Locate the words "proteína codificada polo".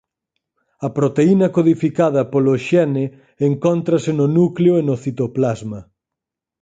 0.97-2.53